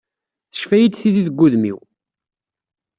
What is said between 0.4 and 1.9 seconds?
Teccef-iyi-d tidi deg udem-iw.